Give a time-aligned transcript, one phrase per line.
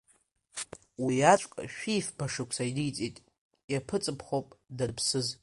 [1.03, 3.15] Уиаӡәк шәи фба шықәса ниҵит,
[3.71, 5.27] иаԥыҵыԥхоуп даныԥсыз.